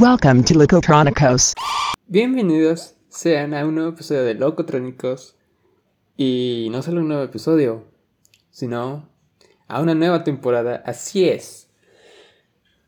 Welcome 0.00 0.44
to. 0.44 0.54
Bienvenidos 2.06 2.94
sean 3.08 3.52
a 3.52 3.66
un 3.66 3.74
nuevo 3.74 3.90
episodio 3.90 4.22
de 4.22 4.34
Locotrónicos. 4.34 5.36
Y 6.16 6.68
no 6.70 6.82
solo 6.82 7.00
un 7.00 7.08
nuevo 7.08 7.24
episodio, 7.24 7.82
sino 8.52 9.08
a 9.66 9.80
una 9.80 9.96
nueva 9.96 10.22
temporada. 10.22 10.84
Así 10.86 11.28
es. 11.28 11.68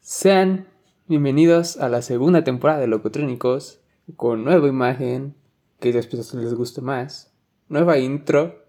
Sean 0.00 0.68
bienvenidos 1.08 1.78
a 1.78 1.88
la 1.88 2.00
segunda 2.02 2.44
temporada 2.44 2.78
de 2.78 2.86
Locotrónicos 2.86 3.80
con 4.14 4.44
nueva 4.44 4.68
imagen, 4.68 5.34
que 5.80 5.92
después 5.92 6.32
les 6.34 6.54
guste 6.54 6.80
más, 6.80 7.32
nueva 7.68 7.98
intro. 7.98 8.62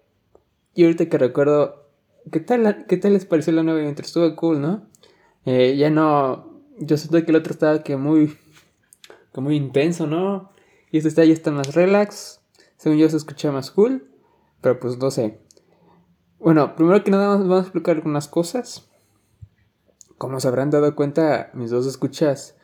Y 0.74 0.86
ahorita 0.86 1.10
que 1.10 1.20
recuerdo, 1.20 1.92
¿qué 2.32 2.40
tal, 2.40 2.88
qué 2.88 2.98
tal 2.98 3.14
les 3.14 3.26
pareció 3.26 3.54
la 3.54 3.62
nueva 3.62 3.88
intro? 3.88 4.04
Estuvo 4.04 4.36
cool, 4.36 4.62
¿no? 4.62 4.90
Eh, 5.46 5.76
ya 5.78 5.92
no, 5.92 6.51
yo 6.82 6.98
siento 6.98 7.24
que 7.24 7.32
el 7.32 7.38
otro 7.38 7.54
estaba 7.54 7.84
que 7.84 7.96
muy, 7.96 8.38
que 9.34 9.42
muy 9.42 9.56
intenso, 9.56 10.08
¿no? 10.08 10.52
Y 10.92 10.98
este 10.98 11.10
está 11.10 11.24
ya 11.24 11.34
está 11.34 11.52
más 11.52 11.74
relax. 11.74 12.42
Según 12.78 12.98
yo 12.98 13.10
se 13.10 13.18
escucha 13.18 13.52
más 13.52 13.72
cool. 13.72 14.10
Pero 14.62 14.80
pues 14.80 14.98
no 14.98 15.12
sé. 15.12 15.40
Bueno, 16.40 16.76
primero 16.76 17.04
que 17.04 17.12
nada 17.12 17.28
vamos 17.28 17.52
a 17.52 17.62
explicar 17.62 17.98
algunas 17.98 18.28
cosas. 18.28 18.90
Como 20.18 20.40
se 20.40 20.48
habrán 20.48 20.70
dado 20.70 20.96
cuenta, 20.96 21.52
mis 21.54 21.72
dos 21.72 21.88
escuchas, 21.88 22.58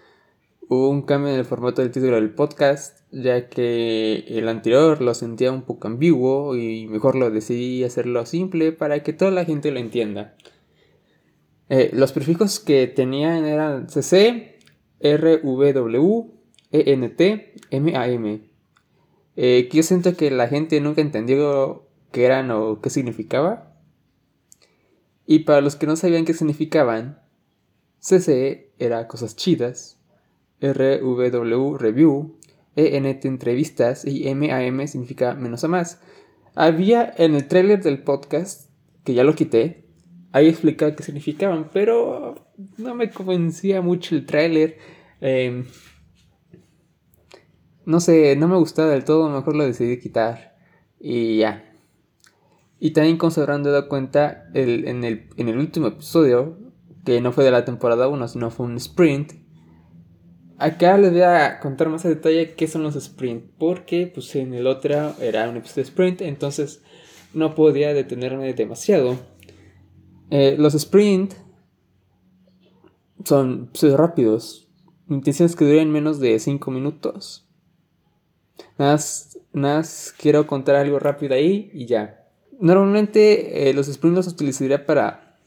hubo 0.68 0.90
un 0.90 1.04
cambio 1.04 1.34
en 1.34 1.40
el 1.40 1.46
formato 1.46 1.82
del 1.82 1.92
título 1.92 2.16
del 2.16 2.34
podcast, 2.34 3.00
ya 3.12 3.50
que 3.50 4.26
el 4.28 4.48
anterior 4.50 5.02
lo 5.02 5.14
sentía 5.14 5.52
un 5.52 5.64
poco 5.64 5.88
ambiguo 5.88 6.56
y 6.56 6.88
mejor 6.88 7.16
lo 7.16 7.32
decidí 7.32 7.84
hacerlo 7.84 8.26
simple 8.26 8.72
para 8.72 9.02
que 9.02 9.14
toda 9.14 9.32
la 9.32 9.46
gente 9.46 9.72
lo 9.72 9.80
entienda. 9.80 10.36
Eh, 11.70 11.90
los 11.94 12.12
prefijos 12.12 12.60
que 12.60 12.88
tenían 12.88 13.46
eran 13.46 13.90
CC, 13.90 14.60
RWW, 15.02 16.32
ENT, 16.72 17.22
MAM. 17.72 18.42
Eh, 19.36 19.68
que 19.70 19.78
yo 19.78 19.84
siento 19.84 20.16
que 20.16 20.32
la 20.32 20.48
gente 20.48 20.80
nunca 20.82 21.02
entendió 21.02 21.88
qué 22.12 22.26
eran 22.26 22.52
o 22.52 22.82
qué 22.82 22.90
significaba. 22.90 23.76
Y 25.26 25.40
para 25.40 25.62
los 25.62 25.76
que 25.76 25.88
no 25.88 25.96
sabían 25.96 26.26
qué 26.26 26.34
significaban, 26.34 27.20
CCE 28.00 28.72
era 28.80 29.08
cosas 29.08 29.36
chidas, 29.36 30.00
RWW 30.62 31.78
review, 31.78 32.38
ENT 32.76 33.26
entrevistas 33.26 34.06
y 34.06 34.34
MAM 34.34 34.88
significa 34.88 35.34
menos 35.34 35.64
a 35.64 35.68
más. 35.68 36.00
Había 36.56 37.14
en 37.18 37.36
el 37.36 37.48
trailer 37.48 37.84
del 37.84 38.02
podcast, 38.04 38.70
que 39.04 39.14
ya 39.14 39.24
lo 39.24 39.36
quité, 39.36 39.87
ahí 40.38 40.48
explicaba 40.48 40.96
qué 40.96 41.04
significaban, 41.04 41.70
pero 41.74 42.36
no 42.78 42.96
me 42.96 43.10
convencía 43.10 43.82
mucho 43.82 44.16
el 44.16 44.26
trailer. 44.26 44.78
Em, 45.20 45.66
no 47.86 48.00
sé, 48.00 48.36
no 48.36 48.48
me 48.48 48.58
gustaba 48.58 48.90
del 48.90 49.04
todo, 49.04 49.30
mejor 49.30 49.56
lo 49.56 49.66
decidí 49.66 50.00
quitar. 50.00 50.56
Y 51.00 51.38
ya. 51.38 51.64
Y 52.80 52.92
también 52.92 53.18
se 53.32 53.42
habrán 53.42 53.64
dado 53.64 53.88
cuenta, 53.88 54.46
en, 54.54 55.04
el, 55.04 55.30
en 55.38 55.50
el 55.50 55.58
último 55.58 55.88
episodio, 55.88 56.58
que 57.06 57.22
no 57.22 57.32
fue 57.32 57.44
de 57.44 57.52
la 57.52 57.66
temporada 57.66 58.08
1, 58.08 58.28
sino 58.28 58.52
fue 58.52 58.66
un 58.66 58.78
sprint, 58.78 59.34
acá 60.58 60.98
les 60.98 61.12
voy 61.12 61.22
a 61.22 61.60
contar 61.60 61.90
más 61.90 62.06
a 62.06 62.10
detalle 62.10 62.54
qué 62.54 62.68
son 62.68 62.84
los 62.84 62.96
sprint. 62.96 63.46
Porque 63.58 64.12
pues 64.14 64.36
en 64.36 64.54
el 64.54 64.68
otro 64.68 65.14
era 65.20 65.50
un 65.50 65.58
episodio 65.58 65.84
sprint, 65.84 66.22
entonces 66.22 66.82
no 67.34 67.56
podía 67.56 67.94
detenerme 67.94 68.54
demasiado. 68.54 69.18
Eh, 70.30 70.56
los 70.58 70.76
sprint 70.76 71.34
son 73.24 73.70
pues, 73.80 73.94
rápidos. 73.94 74.68
Mi 75.08 75.18
intención 75.18 75.46
es 75.46 75.56
que 75.56 75.66
duren 75.66 75.92
menos 75.92 76.20
de 76.20 76.38
5 76.38 76.70
minutos. 76.72 77.48
Nada 78.78 79.00
más, 79.54 80.14
quiero 80.18 80.48
contar 80.48 80.76
algo 80.76 81.00
rápido 81.00 81.36
ahí 81.36 81.70
y 81.74 81.86
ya. 81.86 82.26
Normalmente 82.60 83.70
eh, 83.70 83.74
los 83.74 83.88
sprints 83.88 84.16
los 84.16 84.28
utilizaría 84.28 84.86
para, 84.86 85.38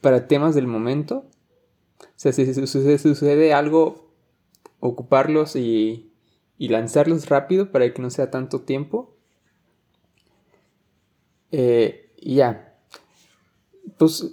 para 0.00 0.26
temas 0.26 0.54
del 0.54 0.66
momento. 0.66 1.26
O 2.00 2.06
sea, 2.16 2.32
si, 2.32 2.52
sucede, 2.54 3.52
algo, 3.52 4.12
ocuparlos 4.80 5.56
y, 5.56 6.12
y, 6.58 6.68
lanzarlos 6.68 7.28
rápido 7.28 7.70
para 7.70 7.92
que 7.92 8.02
no 8.02 8.10
sea 8.10 8.30
tanto 8.30 8.60
tiempo. 8.62 9.16
Eh, 11.50 12.12
y 12.16 12.36
ya. 12.36 12.67
Pues 13.98 14.32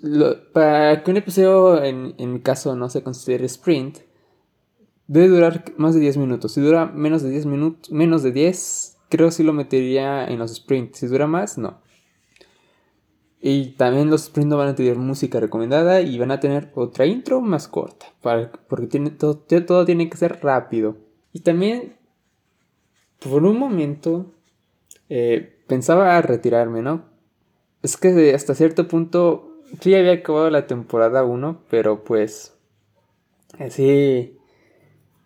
para 0.54 1.04
que 1.04 1.12
un 1.12 1.18
episodio, 1.18 1.84
en, 1.84 2.14
en 2.18 2.34
mi 2.34 2.40
caso, 2.40 2.76
no 2.76 2.90
se 2.90 3.02
considere 3.04 3.46
sprint, 3.46 3.98
Debe 5.08 5.28
durar 5.28 5.64
más 5.78 5.94
de 5.94 6.02
10 6.02 6.18
minutos. 6.18 6.54
Si 6.54 6.62
dura 6.62 6.88
menos 6.88 7.22
de 7.22 7.30
10 7.30 7.46
minutos, 7.46 7.92
menos 7.92 8.24
de 8.24 8.32
10, 8.32 8.98
creo 9.10 9.28
que 9.28 9.34
sí 9.34 9.44
lo 9.44 9.54
metería 9.54 10.26
en 10.26 10.40
los 10.40 10.56
sprints. 10.56 11.00
Si 11.00 11.08
dura 11.08 11.28
más, 11.28 11.58
no. 11.58 11.80
Y 13.40 13.74
también 13.74 14.10
los 14.10 14.24
sprints 14.24 14.50
no 14.50 14.58
van 14.58 14.70
a 14.70 14.76
tener 14.76 14.98
música 14.98 15.40
recomendada 15.40 16.02
y 16.02 16.18
van 16.18 16.32
a 16.32 16.40
tener 16.40 16.72
otra 16.74 17.06
intro 17.06 17.42
más 17.42 17.68
corta. 17.68 18.08
porque 18.68 18.88
tiene, 18.88 19.12
todo, 19.12 19.38
todo 19.38 19.86
tiene 19.86 20.10
que 20.10 20.18
ser 20.18 20.40
rápido. 20.42 20.98
Y 21.32 21.42
también, 21.42 21.98
por 23.20 23.44
un 23.44 23.60
momento, 23.60 24.34
eh, 25.10 25.64
pensaba 25.68 26.20
retirarme, 26.24 26.82
¿no? 26.82 27.06
Es 27.84 27.98
que 27.98 28.34
hasta 28.34 28.56
cierto 28.56 28.88
punto, 28.88 29.55
sí 29.82 29.96
había 29.96 30.14
acabado 30.14 30.50
la 30.50 30.68
temporada 30.68 31.24
1, 31.24 31.62
pero 31.70 32.04
pues, 32.04 32.54
así 33.60 34.36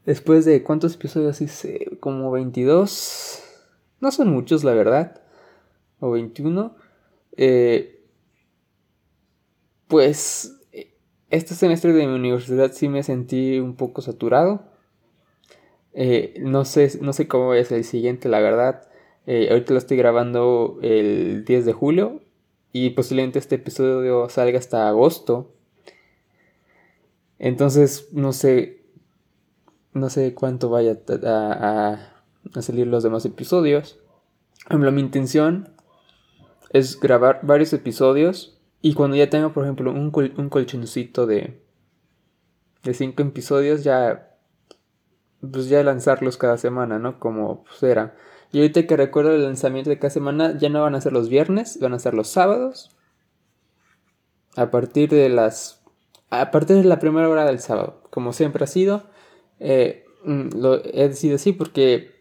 Después 0.10 0.44
de 0.44 0.64
cuántos 0.64 0.96
episodios 0.96 1.40
hice, 1.40 1.88
como 2.00 2.32
22. 2.32 3.44
No 4.00 4.12
son 4.12 4.30
muchos, 4.30 4.64
la 4.64 4.74
verdad. 4.74 5.22
O 6.00 6.10
21. 6.10 6.76
Eh, 7.38 8.02
pues 9.88 10.60
este 11.30 11.54
semestre 11.54 11.94
de 11.94 12.08
mi 12.08 12.16
universidad 12.16 12.72
sí 12.72 12.90
me 12.90 13.04
sentí 13.04 13.60
un 13.60 13.76
poco 13.76 14.02
saturado. 14.02 14.64
Eh, 15.94 16.34
no, 16.40 16.66
sé, 16.66 16.92
no 17.02 17.14
sé 17.14 17.28
cómo 17.28 17.54
ser 17.54 17.78
el 17.78 17.84
siguiente, 17.84 18.30
la 18.30 18.40
verdad. 18.40 18.90
Eh, 19.28 19.50
ahorita 19.52 19.74
lo 19.74 19.78
estoy 19.78 19.98
grabando 19.98 20.80
el 20.82 21.46
10 21.46 21.66
de 21.66 21.74
julio. 21.74 22.22
Y 22.72 22.92
posiblemente 22.92 23.40
este 23.40 23.56
episodio 23.56 24.30
salga 24.30 24.60
hasta 24.60 24.88
agosto. 24.88 25.52
Entonces, 27.40 28.10
no 28.12 28.34
sé, 28.34 28.84
no 29.94 30.10
sé 30.10 30.34
cuánto 30.34 30.70
vaya 30.70 31.00
a, 31.26 32.24
salir 32.62 32.88
los 32.88 33.04
demás 33.04 33.26
episodios. 33.26 34.00
mi 34.70 35.02
intención 35.02 35.70
es 36.72 37.00
grabar 37.00 37.40
varios 37.44 37.74
episodios 37.74 38.60
y 38.82 38.94
cuando 38.94 39.16
ya 39.18 39.30
tenga, 39.30 39.54
por 39.54 39.64
ejemplo, 39.64 39.92
un, 39.92 40.12
un 40.38 40.50
colchoncito 40.50 41.26
de, 41.26 41.62
de 42.84 42.94
cinco 42.94 43.24
episodios, 43.24 43.84
ya, 43.84 44.36
pues 45.42 45.70
ya 45.70 45.84
lanzarlos 45.84 46.38
cada 46.38 46.58
semana, 46.58 47.00
¿no? 47.00 47.20
Como 47.20 47.64
pues 47.64 47.84
era. 47.84 48.16
Y 48.52 48.60
ahorita 48.60 48.88
que 48.88 48.98
recuerdo 48.98 49.34
el 49.34 49.44
lanzamiento 49.44 49.90
de 49.90 50.00
cada 50.00 50.10
semana, 50.10 50.58
ya 50.58 50.70
no 50.70 50.82
van 50.82 50.96
a 50.96 51.02
ser 51.02 51.14
los 51.14 51.30
viernes, 51.30 51.80
van 51.80 51.94
a 51.94 52.00
ser 52.00 52.14
los 52.14 52.30
sábados. 52.30 52.92
A 54.56 54.72
partir 54.72 55.10
de 55.10 55.30
las... 55.30 55.82
A 56.32 56.52
partir 56.52 56.78
de 56.78 56.84
la 56.84 57.00
primera 57.00 57.30
hora 57.30 57.46
del 57.46 57.60
sábado, 57.60 58.04
como 58.10 58.34
siempre 58.34 58.64
ha 58.64 58.68
sido. 58.68 59.04
Eh, 59.60 60.06
mm, 60.24 60.50
lo 60.58 60.84
he 60.84 61.10
decidido 61.10 61.36
así 61.36 61.54
porque, 61.54 62.12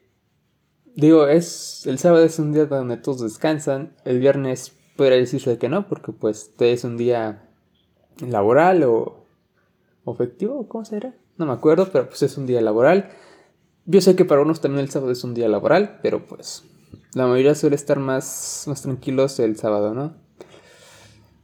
digo, 0.95 1.27
es 1.29 1.87
el 1.87 1.99
sábado 1.99 2.25
es 2.25 2.39
un 2.39 2.53
día 2.53 2.67
donde 2.67 2.97
todos 2.97 3.21
descansan, 3.21 3.95
el 4.05 4.19
viernes 4.19 4.73
podría 4.97 5.19
decirse 5.19 5.59
que 5.59 5.69
no, 5.69 5.87
porque 5.87 6.13
pues 6.13 6.55
es 6.59 6.85
un 6.85 6.97
día 6.97 7.49
laboral 8.19 8.83
o, 8.85 9.27
o 10.05 10.15
festivo, 10.15 10.67
¿cómo 10.69 10.85
será? 10.85 11.15
No 11.37 11.47
me 11.47 11.53
acuerdo, 11.53 11.91
pero 11.93 12.09
pues 12.09 12.23
es 12.23 12.37
un 12.37 12.47
día 12.47 12.61
laboral. 12.61 13.11
Yo 13.91 14.03
sé 14.03 14.17
que 14.17 14.27
para 14.27 14.43
unos 14.43 14.61
también 14.61 14.85
el 14.85 14.91
sábado 14.91 15.13
es 15.13 15.25
un 15.25 15.33
día 15.33 15.49
laboral, 15.49 16.01
pero 16.03 16.27
pues 16.27 16.63
la 17.15 17.27
mayoría 17.27 17.55
suele 17.55 17.75
estar 17.75 17.99
más, 17.99 18.65
más 18.67 18.83
tranquilos 18.83 19.41
el 19.41 19.57
sábado, 19.57 19.95
¿no? 19.95 20.13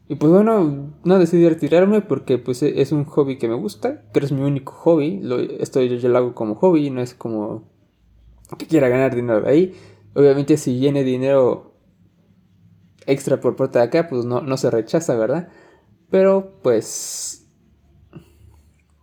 Y 0.08 0.16
pues 0.16 0.30
bueno, 0.30 0.92
no 1.04 1.18
decidí 1.18 1.48
retirarme 1.48 2.02
porque 2.02 2.36
pues 2.36 2.62
e-, 2.62 2.82
es 2.82 2.92
un 2.92 3.06
hobby 3.06 3.38
que 3.38 3.48
me 3.48 3.54
gusta, 3.54 4.02
pero 4.12 4.26
es 4.26 4.32
mi 4.32 4.42
único 4.42 4.74
hobby. 4.74 5.20
Lo, 5.22 5.40
esto 5.40 5.80
yo, 5.80 6.06
lo 6.06 6.18
hago 6.18 6.34
como 6.34 6.54
hobby, 6.54 6.90
no 6.90 7.00
es 7.00 7.14
como 7.14 7.72
que 8.58 8.66
quiera 8.66 8.90
ganar 8.90 9.14
dinero 9.14 9.40
de 9.40 9.50
ahí. 9.50 9.74
Obviamente 10.14 10.58
si 10.58 10.78
viene 10.78 11.02
dinero 11.02 11.78
extra 13.06 13.40
por 13.40 13.56
parte 13.56 13.78
de 13.78 13.86
acá, 13.86 14.06
pues 14.06 14.26
no, 14.26 14.42
no 14.42 14.58
se 14.58 14.70
rechaza, 14.70 15.16
¿verdad? 15.16 15.48
Pero 16.10 16.60
pues... 16.62 17.48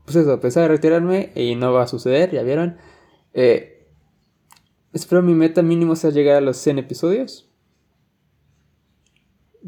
Pues 0.06 0.16
eso, 0.16 0.40
pensaba 0.40 0.68
retirarme 0.68 1.32
y 1.34 1.56
no 1.56 1.74
va 1.74 1.84
a 1.84 1.88
suceder, 1.88 2.30
ya 2.30 2.44
vieron. 2.44 2.78
Eh, 3.34 3.88
espero 4.94 5.22
mi 5.22 5.34
meta 5.34 5.62
mínimo 5.62 5.96
sea 5.96 6.10
llegar 6.12 6.36
a 6.38 6.42
los 6.42 6.58
100 6.58 6.80
episodios 6.80 7.48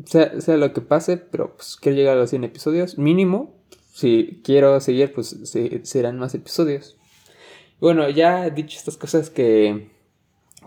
sea, 0.06 0.40
sea 0.42 0.58
lo 0.58 0.74
que 0.74 0.82
pase, 0.82 1.18
pero 1.18 1.56
pues 1.56 1.78
quiero 1.80 1.96
llegar 1.98 2.18
a 2.18 2.20
los 2.22 2.30
100 2.30 2.44
episodios. 2.44 2.98
Mínimo, 2.98 3.56
si 3.94 4.42
quiero 4.44 4.80
seguir, 4.80 5.14
pues 5.14 5.38
serán 5.84 6.18
más 6.20 6.34
episodios. 6.36 6.98
Bueno, 7.80 8.10
ya 8.10 8.50
dicho 8.50 8.78
estas 8.78 8.98
cosas 8.98 9.30
que, 9.30 9.92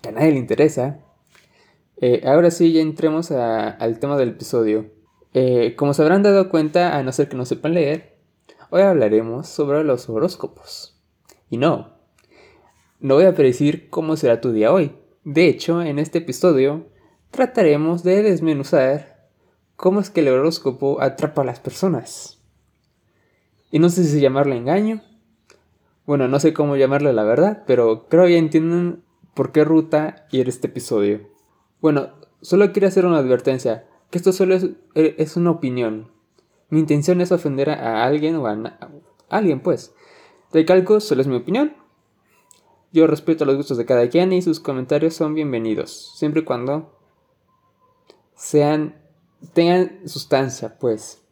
que 0.02 0.08
a 0.08 0.12
nadie 0.12 0.32
le 0.32 0.38
interesa. 0.38 1.00
eh, 1.98 2.22
ahora 2.26 2.50
sí, 2.50 2.72
ya 2.72 2.82
entremos 2.82 3.30
a- 3.30 3.70
al 3.70 3.98
tema 3.98 4.16
del 4.18 4.30
episodio. 4.30 4.90
Eh, 5.32 5.74
como 5.76 5.94
se 5.94 6.02
habrán 6.02 6.22
dado 6.22 6.50
cuenta, 6.50 6.96
a 6.96 7.02
no 7.02 7.10
ser 7.12 7.28
que 7.28 7.36
no 7.36 7.46
sepan 7.46 7.72
leer, 7.74 8.18
hoy 8.70 8.82
hablaremos 8.82 9.48
sobre 9.48 9.82
los 9.82 10.08
horóscopos. 10.10 11.00
Y 11.50 11.56
no, 11.58 11.95
no 13.00 13.14
voy 13.14 13.24
a 13.24 13.34
predecir 13.34 13.90
cómo 13.90 14.16
será 14.16 14.40
tu 14.40 14.52
día 14.52 14.72
hoy. 14.72 14.92
De 15.24 15.48
hecho, 15.48 15.82
en 15.82 15.98
este 15.98 16.18
episodio 16.18 16.86
trataremos 17.30 18.02
de 18.02 18.22
desmenuzar 18.22 19.28
cómo 19.76 20.00
es 20.00 20.10
que 20.10 20.20
el 20.20 20.28
horóscopo 20.28 21.00
atrapa 21.02 21.42
a 21.42 21.44
las 21.44 21.60
personas. 21.60 22.38
Y 23.70 23.78
no 23.78 23.90
sé 23.90 24.04
si 24.04 24.20
llamarle 24.20 24.56
engaño. 24.56 25.02
Bueno, 26.06 26.28
no 26.28 26.40
sé 26.40 26.54
cómo 26.54 26.76
llamarle 26.76 27.12
la 27.12 27.24
verdad, 27.24 27.64
pero 27.66 28.08
creo 28.08 28.28
ya 28.28 28.36
entienden 28.36 29.02
por 29.34 29.52
qué 29.52 29.64
ruta 29.64 30.26
ir 30.30 30.48
este 30.48 30.68
episodio. 30.68 31.28
Bueno, 31.80 32.10
solo 32.40 32.72
quiero 32.72 32.88
hacer 32.88 33.04
una 33.04 33.18
advertencia, 33.18 33.86
que 34.10 34.18
esto 34.18 34.32
solo 34.32 34.54
es, 34.54 34.70
es 34.94 35.36
una 35.36 35.50
opinión. 35.50 36.10
Mi 36.70 36.80
intención 36.80 37.20
es 37.20 37.32
ofender 37.32 37.70
a 37.70 38.04
alguien 38.04 38.36
o 38.36 38.46
a 38.46 38.72
alguien, 39.28 39.60
pues. 39.60 39.92
Recalco, 40.52 41.00
solo 41.00 41.20
es 41.20 41.26
mi 41.26 41.36
opinión. 41.36 41.74
Yo 42.96 43.06
respeto 43.06 43.44
los 43.44 43.56
gustos 43.56 43.76
de 43.76 43.84
cada 43.84 44.08
quien 44.08 44.32
y 44.32 44.40
sus 44.40 44.58
comentarios 44.58 45.12
son 45.12 45.34
bienvenidos, 45.34 46.14
siempre 46.16 46.40
y 46.40 46.44
cuando 46.44 46.98
sean 48.34 48.96
tengan 49.52 50.08
sustancia, 50.08 50.78
pues. 50.78 51.22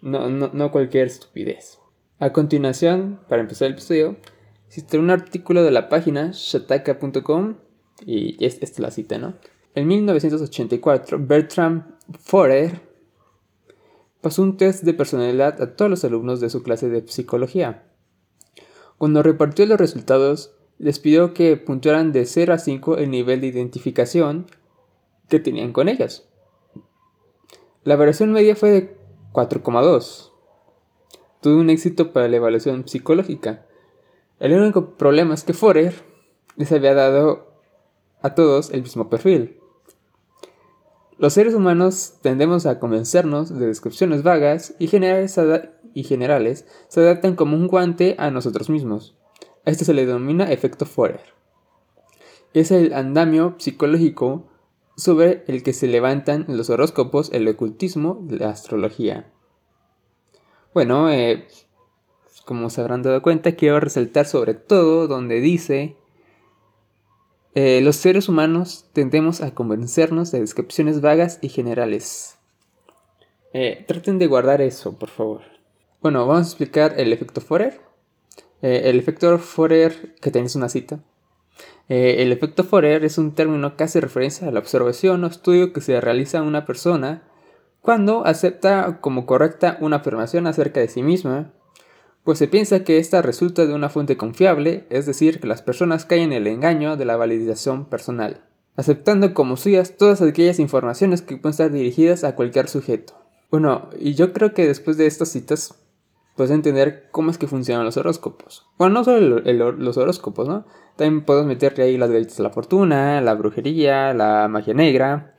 No, 0.00 0.28
no, 0.28 0.50
no 0.52 0.72
cualquier 0.72 1.06
estupidez. 1.06 1.78
A 2.18 2.32
continuación, 2.32 3.20
para 3.28 3.42
empezar 3.42 3.66
el 3.66 3.74
episodio, 3.74 4.16
existe 4.66 4.98
un 4.98 5.08
artículo 5.08 5.62
de 5.62 5.70
la 5.70 5.88
página 5.88 6.32
shataka.com 6.32 7.58
y 8.04 8.44
es, 8.44 8.54
esta 8.54 8.64
es 8.64 8.78
la 8.80 8.90
cita, 8.90 9.16
¿no? 9.16 9.34
En 9.76 9.86
1984, 9.86 11.18
Bertram 11.20 11.96
Forer 12.18 12.80
pasó 14.20 14.42
un 14.42 14.56
test 14.56 14.82
de 14.82 14.94
personalidad 14.94 15.62
a 15.62 15.76
todos 15.76 15.92
los 15.92 16.04
alumnos 16.04 16.40
de 16.40 16.50
su 16.50 16.64
clase 16.64 16.88
de 16.88 17.06
psicología. 17.06 17.84
Cuando 18.98 19.22
repartió 19.22 19.64
los 19.66 19.78
resultados, 19.78 20.56
les 20.84 20.98
pidió 20.98 21.32
que 21.32 21.56
puntuaran 21.56 22.12
de 22.12 22.26
0 22.26 22.52
a 22.52 22.58
5 22.58 22.98
el 22.98 23.10
nivel 23.10 23.40
de 23.40 23.46
identificación 23.46 24.44
que 25.30 25.40
tenían 25.40 25.72
con 25.72 25.88
ellas. 25.88 26.28
La 27.84 27.96
variación 27.96 28.32
media 28.32 28.54
fue 28.54 28.70
de 28.70 28.96
4,2. 29.32 30.30
Tuvo 31.40 31.58
un 31.58 31.70
éxito 31.70 32.12
para 32.12 32.28
la 32.28 32.36
evaluación 32.36 32.86
psicológica. 32.86 33.64
El 34.38 34.52
único 34.52 34.98
problema 34.98 35.32
es 35.32 35.44
que 35.44 35.54
Forer 35.54 35.94
les 36.56 36.70
había 36.70 36.92
dado 36.92 37.46
a 38.20 38.34
todos 38.34 38.68
el 38.68 38.82
mismo 38.82 39.08
perfil. 39.08 39.58
Los 41.16 41.32
seres 41.32 41.54
humanos 41.54 42.16
tendemos 42.20 42.66
a 42.66 42.78
convencernos 42.78 43.58
de 43.58 43.68
descripciones 43.68 44.22
vagas 44.22 44.74
y 44.78 44.88
generales, 44.88 45.40
y 45.94 46.04
generales 46.04 46.66
se 46.88 47.00
adaptan 47.00 47.36
como 47.36 47.56
un 47.56 47.68
guante 47.68 48.16
a 48.18 48.30
nosotros 48.30 48.68
mismos. 48.68 49.16
A 49.64 49.70
esto 49.70 49.84
se 49.84 49.94
le 49.94 50.06
denomina 50.06 50.50
efecto 50.52 50.86
Forer. 50.86 51.20
Es 52.52 52.70
el 52.70 52.92
andamio 52.92 53.54
psicológico 53.58 54.46
sobre 54.96 55.44
el 55.48 55.62
que 55.62 55.72
se 55.72 55.88
levantan 55.88 56.44
los 56.48 56.70
horóscopos, 56.70 57.32
el 57.32 57.48
ocultismo, 57.48 58.24
la 58.28 58.50
astrología. 58.50 59.32
Bueno, 60.72 61.10
eh, 61.10 61.48
como 62.44 62.70
se 62.70 62.80
habrán 62.80 63.02
dado 63.02 63.22
cuenta, 63.22 63.52
quiero 63.52 63.80
resaltar 63.80 64.26
sobre 64.26 64.54
todo 64.54 65.08
donde 65.08 65.40
dice 65.40 65.96
eh, 67.54 67.80
los 67.82 67.94
seres 67.94 68.28
humanos 68.28 68.86
tendemos 68.92 69.40
a 69.40 69.54
convencernos 69.54 70.32
de 70.32 70.40
descripciones 70.40 71.00
vagas 71.00 71.38
y 71.40 71.48
generales. 71.48 72.36
Eh, 73.52 73.84
traten 73.86 74.18
de 74.18 74.26
guardar 74.26 74.60
eso, 74.60 74.98
por 74.98 75.08
favor. 75.08 75.42
Bueno, 76.02 76.26
vamos 76.26 76.46
a 76.46 76.48
explicar 76.48 76.94
el 76.98 77.12
efecto 77.12 77.40
Forer. 77.40 77.80
Eh, 78.62 78.82
el 78.86 78.98
efecto 78.98 79.38
Forer, 79.38 80.14
que 80.20 80.30
tenéis 80.30 80.56
una 80.56 80.68
cita. 80.68 81.00
Eh, 81.88 82.16
el 82.20 82.32
efecto 82.32 82.64
Forer 82.64 83.04
es 83.04 83.18
un 83.18 83.34
término 83.34 83.76
que 83.76 83.84
hace 83.84 84.00
referencia 84.00 84.48
a 84.48 84.50
la 84.50 84.60
observación 84.60 85.22
o 85.24 85.26
estudio 85.26 85.72
que 85.72 85.80
se 85.80 86.00
realiza 86.00 86.38
a 86.38 86.42
una 86.42 86.64
persona 86.64 87.22
cuando 87.84 88.24
acepta 88.24 88.98
como 89.02 89.26
correcta 89.26 89.76
una 89.82 89.96
afirmación 89.96 90.46
acerca 90.46 90.80
de 90.80 90.88
sí 90.88 91.02
misma, 91.02 91.52
pues 92.22 92.38
se 92.38 92.48
piensa 92.48 92.82
que 92.82 92.96
ésta 92.96 93.20
resulta 93.20 93.66
de 93.66 93.74
una 93.74 93.90
fuente 93.90 94.16
confiable, 94.16 94.86
es 94.88 95.04
decir, 95.04 95.38
que 95.38 95.46
las 95.46 95.60
personas 95.60 96.06
caen 96.06 96.32
en 96.32 96.32
el 96.32 96.46
engaño 96.46 96.96
de 96.96 97.04
la 97.04 97.18
validación 97.18 97.84
personal, 97.84 98.40
aceptando 98.76 99.34
como 99.34 99.58
suyas 99.58 99.98
todas 99.98 100.22
aquellas 100.22 100.58
informaciones 100.60 101.20
que 101.20 101.36
pueden 101.36 101.50
estar 101.50 101.70
dirigidas 101.70 102.24
a 102.24 102.34
cualquier 102.34 102.70
sujeto. 102.70 103.12
Bueno, 103.50 103.90
y 104.00 104.14
yo 104.14 104.32
creo 104.32 104.54
que 104.54 104.66
después 104.66 104.96
de 104.96 105.06
estas 105.06 105.28
citas 105.28 105.74
puedes 106.36 106.50
entender 106.50 107.08
cómo 107.12 107.30
es 107.30 107.38
que 107.38 107.46
funcionan 107.46 107.84
los 107.84 107.96
horóscopos. 107.96 108.66
Bueno, 108.78 108.94
no 108.94 109.04
solo 109.04 109.38
el- 109.38 109.58
los 109.58 109.96
horóscopos, 109.96 110.48
¿no? 110.48 110.66
También 110.96 111.24
podemos 111.24 111.46
meterle 111.48 111.84
ahí 111.84 111.96
las 111.96 112.10
galletas 112.10 112.36
de 112.36 112.42
la 112.42 112.50
fortuna, 112.50 113.20
la 113.20 113.34
brujería, 113.34 114.12
la 114.14 114.48
magia 114.48 114.74
negra, 114.74 115.34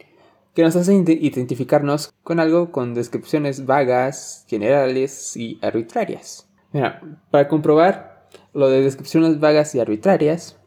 que 0.53 0.63
nos 0.63 0.75
hacen 0.75 1.03
ide- 1.06 1.18
identificarnos 1.19 2.13
con 2.24 2.39
algo 2.39 2.71
con 2.71 2.94
descripciones 2.94 3.65
vagas, 3.65 4.45
generales 4.47 5.36
y 5.36 5.59
arbitrarias. 5.62 6.50
Mira, 6.71 7.01
para 7.31 7.48
comprobar 7.48 8.27
lo 8.53 8.69
de 8.69 8.81
descripciones 8.81 9.39
vagas 9.39 9.75
y 9.75 9.80
arbitrarias, 9.80 10.57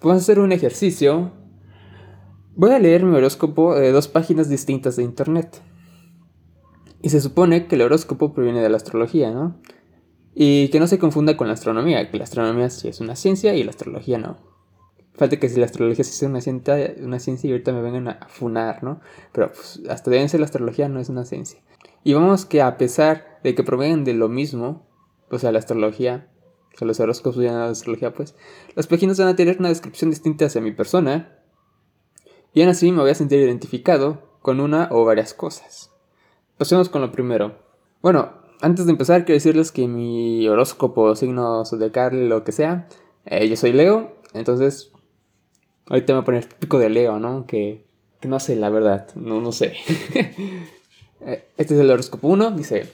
vamos 0.00 0.16
a 0.16 0.20
hacer 0.22 0.38
un 0.40 0.52
ejercicio. 0.52 1.32
Voy 2.54 2.70
a 2.72 2.78
leer 2.78 3.04
mi 3.04 3.16
horóscopo 3.16 3.74
de 3.74 3.92
dos 3.92 4.08
páginas 4.08 4.48
distintas 4.48 4.96
de 4.96 5.02
internet. 5.04 5.60
Y 7.02 7.10
se 7.10 7.20
supone 7.20 7.66
que 7.66 7.74
el 7.74 7.82
horóscopo 7.82 8.32
proviene 8.32 8.62
de 8.62 8.70
la 8.70 8.76
astrología, 8.76 9.32
¿no? 9.32 9.60
Y 10.34 10.68
que 10.68 10.78
no 10.78 10.86
se 10.86 11.00
confunda 11.00 11.36
con 11.36 11.48
la 11.48 11.54
astronomía, 11.54 12.10
que 12.10 12.16
la 12.16 12.24
astronomía 12.24 12.70
sí 12.70 12.88
es 12.88 13.00
una 13.00 13.16
ciencia 13.16 13.54
y 13.54 13.64
la 13.64 13.70
astrología 13.70 14.18
no. 14.18 14.38
Falta 15.14 15.38
que 15.38 15.48
si 15.48 15.58
la 15.58 15.66
astrología 15.66 16.04
sí 16.04 16.12
es 16.12 16.22
una 16.22 16.40
ciencia, 16.40 16.94
una 17.02 17.18
ciencia 17.18 17.48
y 17.48 17.52
ahorita 17.52 17.72
me 17.72 17.82
vengan 17.82 18.08
a 18.08 18.28
funar, 18.28 18.82
¿no? 18.82 19.00
Pero 19.32 19.52
pues, 19.52 19.82
hasta 19.90 20.10
deben 20.10 20.28
ser 20.28 20.40
la 20.40 20.46
astrología 20.46 20.88
no 20.88 21.00
es 21.00 21.08
una 21.08 21.24
ciencia. 21.24 21.60
Y 22.04 22.14
vamos 22.14 22.46
que 22.46 22.62
a 22.62 22.78
pesar 22.78 23.40
de 23.42 23.54
que 23.54 23.62
provienen 23.62 24.04
de 24.04 24.14
lo 24.14 24.28
mismo, 24.28 24.86
o 25.28 25.38
sea, 25.38 25.52
la 25.52 25.58
astrología, 25.58 26.30
o 26.72 26.78
sea, 26.78 26.86
los 26.86 27.00
horóscopos 27.00 27.36
de 27.36 27.48
la 27.48 27.68
astrología, 27.68 28.14
pues, 28.14 28.36
las 28.74 28.86
páginas 28.86 29.18
van 29.18 29.28
a 29.28 29.36
tener 29.36 29.58
una 29.58 29.68
descripción 29.68 30.10
distinta 30.10 30.46
hacia 30.46 30.60
mi 30.60 30.72
persona. 30.72 31.38
Y 32.54 32.62
aún 32.62 32.70
así 32.70 32.90
me 32.92 33.02
voy 33.02 33.10
a 33.10 33.14
sentir 33.14 33.40
identificado 33.40 34.38
con 34.40 34.60
una 34.60 34.88
o 34.90 35.04
varias 35.04 35.34
cosas. 35.34 35.91
Pasemos 36.58 36.88
con 36.88 37.02
lo 37.02 37.12
primero. 37.12 37.54
Bueno, 38.02 38.32
antes 38.60 38.86
de 38.86 38.92
empezar, 38.92 39.24
quiero 39.24 39.36
decirles 39.36 39.72
que 39.72 39.88
mi 39.88 40.48
horóscopo, 40.48 41.16
signo 41.16 41.64
zodiacal, 41.64 42.28
lo 42.28 42.44
que 42.44 42.52
sea, 42.52 42.88
eh, 43.24 43.48
yo 43.48 43.56
soy 43.56 43.72
Leo, 43.72 44.16
entonces 44.34 44.92
ahorita 45.86 46.12
me 46.12 46.18
voy 46.18 46.22
a 46.22 46.24
poner 46.24 46.48
pico 46.60 46.78
de 46.78 46.90
Leo, 46.90 47.18
¿no? 47.18 47.46
Que, 47.46 47.84
que 48.20 48.28
no 48.28 48.38
sé, 48.40 48.56
la 48.56 48.70
verdad, 48.70 49.08
no, 49.14 49.40
no 49.40 49.52
sé. 49.52 49.74
Eh, 51.24 51.44
este 51.56 51.74
es 51.74 51.80
el 51.80 51.88
horóscopo 51.88 52.26
1, 52.26 52.50
dice, 52.50 52.92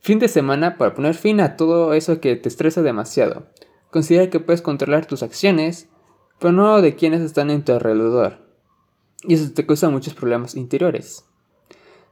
fin 0.00 0.18
de 0.18 0.28
semana 0.28 0.76
para 0.76 0.92
poner 0.92 1.14
fin 1.14 1.40
a 1.40 1.56
todo 1.56 1.94
eso 1.94 2.20
que 2.20 2.36
te 2.36 2.50
estresa 2.50 2.82
demasiado. 2.82 3.46
Considera 3.90 4.28
que 4.28 4.38
puedes 4.38 4.60
controlar 4.60 5.06
tus 5.06 5.22
acciones, 5.22 5.88
pero 6.38 6.52
no 6.52 6.82
de 6.82 6.94
quienes 6.94 7.22
están 7.22 7.48
en 7.48 7.64
tu 7.64 7.72
alrededor. 7.72 8.36
Y 9.22 9.32
eso 9.32 9.50
te 9.54 9.64
causa 9.64 9.88
muchos 9.88 10.12
problemas 10.12 10.56
interiores. 10.56 11.24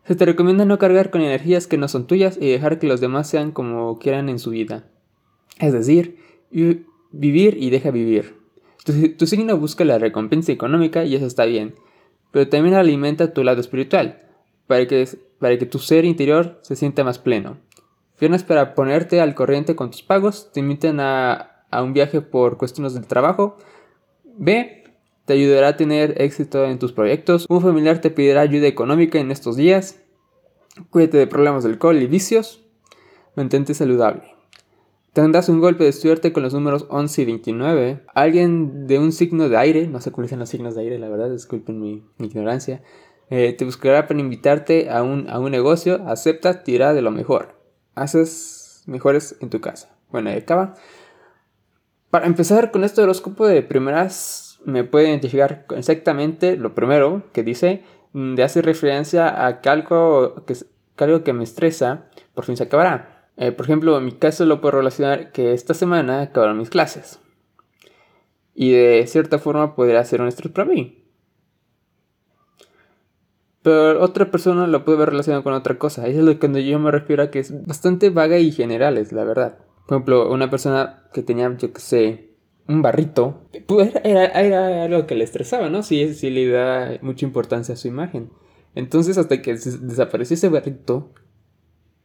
Se 0.05 0.17
te 0.17 0.25
recomienda 0.25 0.65
no 0.65 0.79
cargar 0.79 1.11
con 1.11 1.21
energías 1.21 1.67
que 1.67 1.79
no 1.79 1.87
son 1.89 2.07
tuyas 2.07 2.37
y 2.41 2.51
dejar 2.51 2.79
que 2.79 2.89
los 2.89 3.01
demás 3.01 3.29
sean 3.29 3.53
como 3.53 3.99
quieran 3.99 4.29
en 4.29 4.39
su 4.39 4.51
vida. 4.51 4.85
Es 5.59 5.73
decir, 5.73 6.19
vi- 6.51 6.87
vivir 7.13 7.57
y 7.61 7.71
deja 7.71 7.91
vivir. 7.91 8.37
Tu, 8.85 9.11
tu 9.17 9.27
signo 9.27 9.57
busca 9.57 9.85
la 9.85 9.99
recompensa 9.99 10.51
económica 10.51 11.05
y 11.05 11.15
eso 11.15 11.27
está 11.27 11.45
bien, 11.45 11.75
pero 12.33 12.49
también 12.49 12.75
alimenta 12.75 13.33
tu 13.33 13.45
lado 13.45 13.61
espiritual, 13.61 14.23
para 14.67 14.87
que, 14.87 15.09
para 15.39 15.57
que 15.57 15.67
tu 15.67 15.79
ser 15.79 16.05
interior 16.05 16.59
se 16.63 16.75
sienta 16.75 17.05
más 17.05 17.21
pleno. 17.21 17.59
Viernes 18.19 18.43
para 18.43 18.75
ponerte 18.75 19.21
al 19.21 19.35
corriente 19.37 19.77
con 19.77 19.91
tus 19.91 20.03
pagos, 20.03 20.51
te 20.53 20.61
invitan 20.61 20.99
a, 20.99 21.65
a 21.71 21.83
un 21.83 21.93
viaje 21.93 22.21
por 22.23 22.57
cuestiones 22.57 22.95
del 22.95 23.07
trabajo. 23.07 23.57
B. 24.37 24.82
Te 25.25 25.35
ayudará 25.35 25.69
a 25.69 25.77
tener 25.77 26.21
éxito 26.21 26.65
en 26.65 26.79
tus 26.79 26.93
proyectos. 26.93 27.47
Un 27.49 27.63
familiar 27.63 28.01
te 28.01 28.11
pedirá 28.11 28.41
ayuda 28.41 28.67
económica 28.67 29.19
en 29.19 29.31
estos 29.31 29.57
días. 29.57 30.01
Cuídate 30.91 31.19
de 31.19 31.27
problemas 31.27 31.65
de 31.65 31.71
alcohol 31.71 32.01
y 32.03 32.07
vicios. 32.07 32.65
Mantente 33.37 33.75
saludable. 33.75 34.25
Tendrás 35.13 35.51
un 35.51 35.61
golpe 35.61 35.85
de 35.85 35.93
suerte 35.93 36.33
con 36.33 36.43
los 36.43 36.55
números 36.55 36.87
11 36.89 37.23
y 37.23 37.25
29. 37.27 38.03
Alguien 38.15 38.87
de 38.87 38.99
un 38.99 39.13
signo 39.13 39.51
de 39.51 39.59
aire, 39.59 39.87
no 39.87 40.01
sé 40.01 40.11
cuáles 40.11 40.31
son 40.31 40.39
los 40.39 40.49
signos 40.49 40.75
de 40.75 40.81
aire, 40.81 40.99
la 40.99 41.11
verdad, 41.11 41.31
disculpen 41.31 41.79
mi, 41.79 42.03
ignorancia, 42.19 42.83
eh, 43.29 43.53
te 43.53 43.67
buscará 43.67 44.07
para 44.07 44.21
invitarte 44.21 44.91
a 44.91 45.03
un, 45.03 45.29
a 45.29 45.39
un 45.39 45.51
negocio. 45.51 46.03
Acepta, 46.07 46.63
tira 46.65 46.95
de 46.95 47.03
lo 47.03 47.11
mejor. 47.11 47.61
Haces 47.95 48.85
mejores 48.87 49.37
en 49.41 49.51
tu 49.51 49.61
casa. 49.61 49.95
Bueno, 50.11 50.31
ahí 50.31 50.39
acaba. 50.39 50.75
Para 52.11 52.27
empezar 52.27 52.71
con 52.71 52.83
este 52.83 53.03
horóscopo 53.03 53.47
de 53.47 53.63
primeras, 53.63 54.52
me 54.65 54.85
puede 54.85 55.09
identificar 55.09 55.67
exactamente 55.77 56.57
lo 56.57 56.75
primero 56.75 57.23
que 57.33 57.43
dice, 57.43 57.83
mm, 58.13 58.35
de 58.35 58.43
hace 58.43 58.63
referencia 58.63 59.47
a 59.47 59.61
que 59.61 59.69
algo 59.69 60.45
que, 60.47 60.55
que 60.97 61.05
algo 61.05 61.25
que 61.25 61.33
me 61.33 61.45
estresa 61.45 62.11
por 62.35 62.45
fin 62.45 62.57
se 62.57 62.65
acabará. 62.65 63.29
Eh, 63.37 63.53
por 63.53 63.67
ejemplo, 63.67 63.97
en 63.99 64.05
mi 64.05 64.13
caso 64.13 64.45
lo 64.45 64.61
puedo 64.61 64.79
relacionar 64.79 65.33
que 65.33 65.53
esta 65.53 65.75
semana 65.75 66.23
acabaron 66.23 66.59
mis 66.59 66.71
clases. 66.71 67.21
Y 68.55 68.73
de 68.73 69.07
cierta 69.07 69.39
forma 69.39 69.75
podría 69.75 70.05
ser 70.05 70.21
un 70.21 70.29
estrés 70.29 70.53
para 70.53 70.71
mí. 70.71 71.03
Pero 73.63 74.03
otra 74.03 74.31
persona 74.31 74.67
lo 74.67 74.85
puede 74.85 74.99
ver 74.99 75.11
relacionado 75.11 75.45
con 75.45 75.55
otra 75.55 75.79
cosa. 75.79 76.07
Eso 76.07 76.19
es 76.19 76.25
lo 76.25 76.39
que 76.39 76.65
yo 76.67 76.79
me 76.79 76.91
refiero 76.91 77.23
a 77.23 77.31
que 77.31 77.39
es 77.39 77.67
bastante 77.67 78.11
vaga 78.11 78.39
y 78.39 78.51
generales, 78.53 79.13
la 79.13 79.25
verdad. 79.25 79.59
Por 79.87 79.97
ejemplo, 79.97 80.31
una 80.31 80.51
persona 80.51 81.05
que 81.13 81.23
tenía, 81.23 81.55
yo 81.57 81.73
que 81.73 81.81
sé, 81.81 82.32
un 82.69 82.83
barrito, 82.83 83.43
pues 83.67 83.93
era, 84.05 84.27
era, 84.27 84.85
algo 84.85 85.07
que 85.07 85.15
le 85.15 85.25
estresaba, 85.25 85.69
¿no? 85.69 85.83
Si 85.83 86.15
sí, 86.15 86.31
le 86.31 86.49
da 86.49 86.99
mucha 87.03 87.27
importancia 87.27 87.75
a 87.75 87.77
su 87.77 87.89
imagen. 87.89 88.31
Entonces, 88.75 89.19
hasta 89.19 89.43
que 89.43 89.55
desapareció 89.55 90.35
ese 90.35 90.49
barrito, 90.49 91.13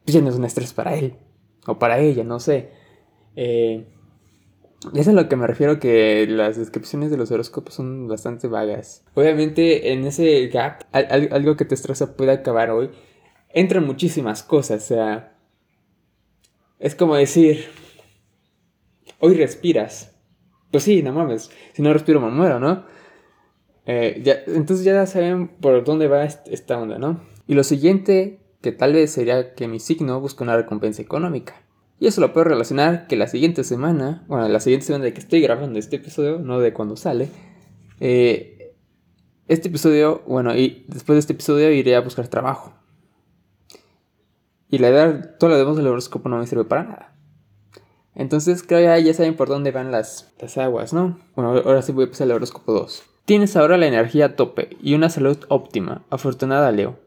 pues 0.03 0.15
ya 0.15 0.21
no 0.21 0.29
es 0.29 0.35
un 0.35 0.45
estrés 0.45 0.73
para 0.73 0.95
él. 0.95 1.15
O 1.65 1.79
para 1.79 1.99
ella, 1.99 2.23
no 2.23 2.39
sé. 2.39 2.71
Eh, 3.35 3.85
es 4.93 5.07
a 5.07 5.11
lo 5.11 5.27
que 5.27 5.35
me 5.35 5.47
refiero 5.47 5.79
que 5.79 6.27
las 6.27 6.57
descripciones 6.57 7.11
de 7.11 7.17
los 7.17 7.31
horóscopos 7.31 7.73
son 7.73 8.07
bastante 8.07 8.47
vagas. 8.47 9.03
Obviamente 9.15 9.91
en 9.91 10.05
ese 10.05 10.47
gap, 10.47 10.83
algo 10.91 11.55
que 11.55 11.65
te 11.65 11.75
estresa 11.75 12.15
puede 12.15 12.31
acabar 12.31 12.69
hoy, 12.69 12.91
entran 13.49 13.85
muchísimas 13.85 14.43
cosas. 14.43 14.83
O 14.83 14.87
sea, 14.87 15.37
es 16.79 16.95
como 16.95 17.15
decir, 17.15 17.65
hoy 19.19 19.35
respiras. 19.35 20.16
Pues 20.71 20.83
sí, 20.83 21.01
no 21.01 21.13
mames, 21.13 21.49
si 21.73 21.81
no 21.81 21.93
respiro 21.93 22.19
me 22.19 22.29
muero, 22.29 22.59
¿no? 22.59 22.85
Eh, 23.85 24.21
ya, 24.23 24.39
entonces 24.47 24.83
ya 24.83 25.05
saben 25.05 25.47
por 25.47 25.83
dónde 25.83 26.07
va 26.07 26.25
esta 26.25 26.77
onda, 26.77 26.97
¿no? 26.97 27.21
Y 27.47 27.53
lo 27.53 27.63
siguiente 27.63 28.39
que 28.61 28.71
tal 28.71 28.93
vez 28.93 29.11
sería 29.11 29.53
que 29.53 29.67
mi 29.67 29.79
signo 29.79 30.19
busque 30.19 30.43
una 30.43 30.57
recompensa 30.57 31.01
económica. 31.01 31.55
Y 31.99 32.07
eso 32.07 32.21
lo 32.21 32.33
puedo 32.33 32.43
relacionar 32.43 33.07
que 33.07 33.15
la 33.15 33.27
siguiente 33.27 33.63
semana, 33.63 34.25
bueno, 34.27 34.47
la 34.49 34.59
siguiente 34.59 34.85
semana 34.85 35.05
de 35.05 35.13
que 35.13 35.19
estoy 35.19 35.41
grabando 35.41 35.79
este 35.79 35.95
episodio, 35.95 36.39
no 36.39 36.59
de 36.59 36.73
cuando 36.73 36.95
sale, 36.95 37.29
eh, 37.99 38.75
este 39.47 39.69
episodio, 39.69 40.21
bueno, 40.27 40.55
y 40.55 40.85
después 40.89 41.15
de 41.15 41.19
este 41.21 41.33
episodio 41.33 41.71
iré 41.71 41.95
a 41.95 42.01
buscar 42.01 42.27
trabajo. 42.27 42.73
Y 44.69 44.79
la 44.79 44.89
verdad, 44.89 45.37
todo 45.39 45.51
lo 45.51 45.57
demás 45.57 45.77
del 45.77 45.87
horóscopo 45.87 46.27
no 46.27 46.37
me 46.37 46.45
sirve 46.45 46.65
para 46.65 46.83
nada. 46.83 47.16
Entonces 48.17 48.63
creo 48.63 48.81
ya, 48.81 48.97
ya 48.97 49.13
saben 49.13 49.35
por 49.35 49.47
dónde 49.47 49.71
van 49.71 49.91
las, 49.91 50.33
las 50.41 50.57
aguas, 50.57 50.91
¿no? 50.91 51.19
Bueno, 51.35 51.51
ahora 51.51 51.83
sí 51.83 51.91
voy 51.91 52.05
a 52.05 52.09
pasar 52.09 52.25
el 52.25 52.33
horóscopo 52.33 52.73
2. 52.73 53.03
Tienes 53.25 53.55
ahora 53.55 53.77
la 53.77 53.85
energía 53.85 54.25
a 54.25 54.35
tope 54.35 54.75
y 54.81 54.95
una 54.95 55.11
salud 55.11 55.37
óptima. 55.49 56.03
Afortunada 56.09 56.71
Leo. 56.71 56.97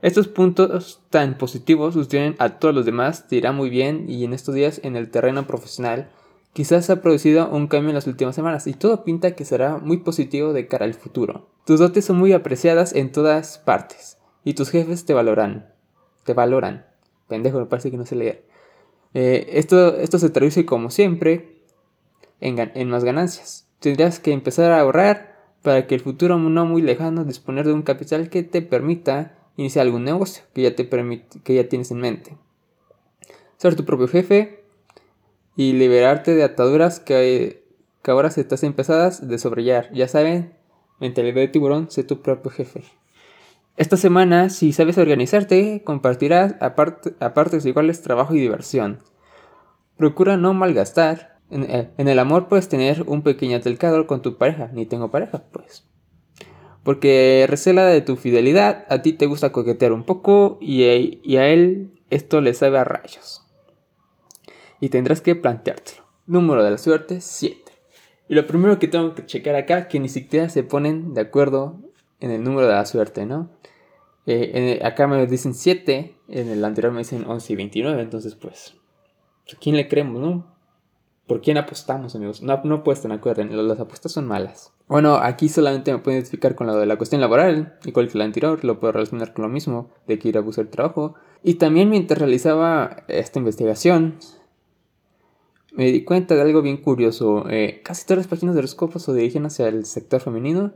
Estos 0.00 0.28
puntos 0.28 1.02
tan 1.10 1.36
positivos 1.36 1.94
sostienen 1.94 2.34
a 2.38 2.58
todos 2.58 2.74
los 2.74 2.86
demás, 2.86 3.28
te 3.28 3.36
irá 3.36 3.52
muy 3.52 3.68
bien 3.68 4.06
y 4.08 4.24
en 4.24 4.32
estos 4.32 4.54
días 4.54 4.80
en 4.82 4.96
el 4.96 5.10
terreno 5.10 5.46
profesional 5.46 6.08
quizás 6.54 6.88
ha 6.88 7.02
producido 7.02 7.48
un 7.50 7.66
cambio 7.66 7.90
en 7.90 7.94
las 7.94 8.06
últimas 8.06 8.34
semanas 8.34 8.66
y 8.66 8.72
todo 8.72 9.04
pinta 9.04 9.32
que 9.32 9.44
será 9.44 9.76
muy 9.78 9.98
positivo 9.98 10.54
de 10.54 10.66
cara 10.66 10.86
al 10.86 10.94
futuro. 10.94 11.46
Tus 11.66 11.78
dotes 11.78 12.06
son 12.06 12.18
muy 12.18 12.32
apreciadas 12.32 12.94
en 12.94 13.12
todas 13.12 13.58
partes 13.58 14.16
y 14.44 14.54
tus 14.54 14.70
jefes 14.70 15.04
te 15.04 15.12
valoran. 15.12 15.70
Te 16.24 16.32
valoran. 16.32 16.86
Pendejo, 17.28 17.58
me 17.58 17.66
parece 17.66 17.90
que 17.90 17.98
no 17.98 18.06
sé 18.06 18.16
leer. 18.16 18.51
Eh, 19.14 19.50
esto, 19.52 19.96
esto 19.96 20.18
se 20.18 20.30
traduce 20.30 20.64
como 20.64 20.90
siempre 20.90 21.62
en, 22.40 22.58
en 22.58 22.88
más 22.88 23.04
ganancias. 23.04 23.68
Tendrías 23.80 24.20
que 24.20 24.32
empezar 24.32 24.72
a 24.72 24.80
ahorrar 24.80 25.32
para 25.62 25.86
que 25.86 25.94
el 25.94 26.00
futuro 26.00 26.38
no 26.38 26.66
muy 26.66 26.82
lejano 26.82 27.24
disponer 27.24 27.66
de 27.66 27.72
un 27.72 27.82
capital 27.82 28.28
que 28.30 28.42
te 28.42 28.62
permita 28.62 29.38
iniciar 29.56 29.86
algún 29.86 30.04
negocio 30.04 30.44
que 30.54 30.62
ya, 30.62 30.74
te 30.74 30.88
que 30.88 31.54
ya 31.54 31.68
tienes 31.68 31.90
en 31.90 31.98
mente. 31.98 32.36
Ser 33.58 33.76
tu 33.76 33.84
propio 33.84 34.08
jefe 34.08 34.64
y 35.56 35.72
liberarte 35.74 36.34
de 36.34 36.42
ataduras 36.42 37.00
que, 37.00 37.64
que 38.02 38.10
ahora 38.10 38.30
se 38.30 38.40
estás 38.40 38.64
empezadas 38.64 39.28
de 39.28 39.38
sobrellar. 39.38 39.92
Ya 39.92 40.08
saben, 40.08 40.54
mentalidad 40.98 41.36
de 41.36 41.48
tiburón, 41.48 41.90
sé 41.90 42.02
tu 42.02 42.22
propio 42.22 42.50
jefe. 42.50 42.82
Esta 43.76 43.96
semana, 43.96 44.50
si 44.50 44.72
sabes 44.72 44.98
organizarte, 44.98 45.82
compartirás 45.82 46.56
a, 46.60 46.74
partes 46.74 47.64
iguales 47.64 48.02
trabajo 48.02 48.34
y 48.34 48.40
diversión. 48.40 48.98
Procura 49.96 50.36
no 50.36 50.52
malgastar. 50.52 51.38
En, 51.50 51.64
eh, 51.64 51.90
el 51.96 52.18
amor 52.18 52.48
puedes 52.48 52.68
tener 52.68 53.04
un 53.06 53.22
pequeño 53.22 53.56
altercado 53.56 54.06
con 54.06 54.20
tu 54.20 54.36
pareja. 54.36 54.68
Ni 54.74 54.84
tengo 54.84 55.10
pareja, 55.10 55.44
pues. 55.52 55.88
Porque 56.82 57.46
recela 57.48 57.86
de 57.86 58.02
tu 58.02 58.16
fidelidad, 58.16 58.84
a 58.90 59.02
ti 59.02 59.12
te 59.12 59.26
gusta 59.26 59.52
coquetear 59.52 59.92
un 59.92 60.04
poco 60.04 60.58
y 60.60 60.84
a, 61.36 61.46
él 61.46 61.92
esto 62.10 62.40
le 62.40 62.52
sabe 62.54 62.78
a 62.78 62.84
rayos. 62.84 63.46
Y 64.80 64.88
tendrás 64.88 65.20
que 65.20 65.36
planteártelo. 65.36 66.02
Número 66.26 66.62
de 66.62 66.72
la 66.72 66.78
suerte, 66.78 67.20
7. 67.20 67.72
Y 68.28 68.34
lo 68.34 68.46
primero 68.46 68.78
que 68.78 68.88
tengo 68.88 69.14
que 69.14 69.24
checar 69.24 69.54
acá, 69.54 69.88
que 69.88 70.00
ni 70.00 70.08
siquiera 70.08 70.48
se 70.48 70.62
ponen 70.62 71.14
de 71.14 71.20
acuerdo 71.20 71.80
en 72.20 72.30
el 72.30 72.42
número 72.42 72.66
de 72.66 72.74
la 72.74 72.86
suerte, 72.86 73.26
¿no? 73.26 73.50
Eh, 74.26 74.80
acá 74.84 75.06
me 75.06 75.26
dicen 75.26 75.54
7, 75.54 76.16
en 76.28 76.48
el 76.48 76.64
anterior 76.64 76.92
me 76.92 77.00
dicen 77.00 77.24
11 77.26 77.52
y 77.52 77.56
29, 77.56 78.02
entonces 78.02 78.36
pues, 78.36 78.76
¿a 79.52 79.58
quién 79.58 79.76
le 79.76 79.88
creemos, 79.88 80.20
no? 80.20 80.52
¿Por 81.26 81.40
quién 81.40 81.56
apostamos, 81.56 82.14
amigos? 82.14 82.42
No, 82.42 82.60
no 82.64 82.76
apuestan, 82.76 83.12
acuerden, 83.12 83.56
las 83.66 83.80
apuestas 83.80 84.12
son 84.12 84.26
malas. 84.26 84.72
Bueno, 84.88 85.14
aquí 85.14 85.48
solamente 85.48 85.92
me 85.92 85.98
puedo 85.98 86.16
identificar 86.16 86.54
con 86.54 86.66
lo 86.66 86.76
de 86.76 86.84
la 86.84 86.96
cuestión 86.96 87.20
laboral, 87.20 87.78
igual 87.84 88.08
que 88.08 88.18
la 88.18 88.24
anterior, 88.24 88.64
lo 88.64 88.78
puedo 88.78 88.92
relacionar 88.92 89.32
con 89.32 89.44
lo 89.44 89.48
mismo, 89.48 89.90
de 90.06 90.18
que 90.18 90.28
ir 90.28 90.36
a 90.36 90.40
buscar 90.40 90.66
trabajo. 90.66 91.14
Y 91.42 91.54
también 91.54 91.88
mientras 91.88 92.18
realizaba 92.18 93.04
esta 93.08 93.38
investigación, 93.38 94.18
me 95.72 95.90
di 95.90 96.04
cuenta 96.04 96.34
de 96.34 96.42
algo 96.42 96.60
bien 96.60 96.76
curioso. 96.76 97.48
Eh, 97.48 97.80
casi 97.82 98.04
todas 98.04 98.18
las 98.18 98.26
páginas 98.26 98.54
de 98.54 98.58
horóscopos 98.58 99.02
se 99.02 99.14
dirigen 99.14 99.46
hacia 99.46 99.68
el 99.68 99.86
sector 99.86 100.20
femenino. 100.20 100.74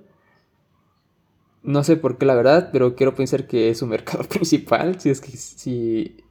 No 1.67 1.85
sé 1.85 1.97
por 1.97 2.17
qué 2.17 2.25
la 2.25 2.35
verdad, 2.35 2.71
pero 2.73 2.95
quiero 2.95 3.15
pensar 3.15 3.47
que 3.47 3.69
es 3.69 3.79
su 3.79 3.87
mercado 3.89 4.25
principal, 4.25 4.99
si 5.01 5.11
es 5.11 5.21
que 5.21 5.37
si 5.37 6.25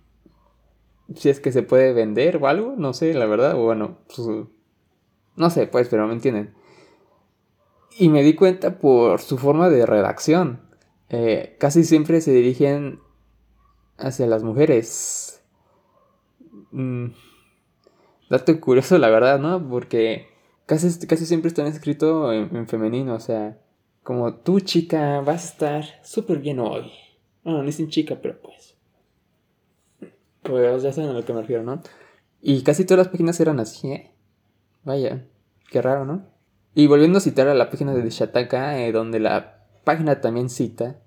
si 1.14 1.30
es 1.30 1.40
que 1.40 1.52
se 1.52 1.62
puede 1.62 1.94
vender 1.94 2.38
o 2.38 2.48
algo, 2.48 2.74
no 2.78 2.94
sé, 2.94 3.14
la 3.14 3.28
verdad, 3.28 3.56
o 3.56 3.64
bueno, 3.64 4.00
pues, 4.08 4.28
no 5.36 5.50
sé, 5.52 5.68
pues, 5.68 5.88
pero 5.88 6.08
me 6.08 6.14
entienden. 6.14 6.54
Y 7.98 8.10
me 8.10 8.24
di 8.24 8.34
cuenta 8.34 8.80
por 8.80 9.22
su 9.22 9.38
forma 9.38 9.70
de 9.70 9.86
redacción. 9.86 10.62
Eh, 11.10 11.56
casi 11.60 11.84
siempre 11.84 12.22
se 12.22 12.32
dirigen 12.32 13.00
hacia 13.98 14.26
las 14.26 14.44
mujeres. 14.44 15.44
Mm, 16.72 17.08
dato 18.30 18.60
curioso, 18.60 18.98
la 18.98 19.10
verdad, 19.10 19.40
¿no? 19.40 19.70
Porque 19.70 20.28
casi, 20.66 21.06
casi 21.08 21.26
siempre 21.26 21.50
están 21.50 21.68
escritos 21.68 22.34
en, 22.34 22.56
en, 22.56 22.68
femenino, 22.68 23.14
o 23.14 23.20
sea, 23.20 23.60
como 24.06 24.36
tú 24.36 24.60
chica 24.60 25.20
vas 25.22 25.42
a 25.44 25.48
estar 25.48 25.86
súper 26.04 26.38
bien 26.38 26.60
hoy. 26.60 26.92
Bueno, 27.44 27.60
no 27.60 27.66
dicen 27.66 27.90
chica, 27.90 28.20
pero 28.22 28.40
pues. 28.40 28.76
Pues 30.44 30.84
ya 30.84 30.94
saben 30.94 31.10
a 31.10 31.14
lo 31.14 31.26
que 31.26 31.34
me 31.34 31.42
refiero, 31.42 31.64
¿no? 31.64 31.82
Y 32.40 32.62
casi 32.62 32.86
todas 32.86 33.00
las 33.00 33.08
páginas 33.08 33.40
eran 33.40 33.60
así, 33.60 33.92
¿eh? 33.92 34.12
Vaya, 34.84 35.26
qué 35.72 35.82
raro, 35.82 36.06
¿no? 36.06 36.24
Y 36.76 36.86
volviendo 36.86 37.18
a 37.18 37.22
citar 37.22 37.48
a 37.48 37.56
la 37.56 37.72
página 37.72 37.96
de 37.96 38.08
Shataka, 38.08 38.80
eh, 38.80 38.92
donde 38.92 39.20
la 39.20 39.66
página 39.84 40.22
también 40.22 40.52
cita, 40.52 40.98